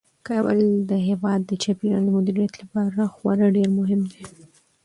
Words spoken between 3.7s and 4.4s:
مهم دی.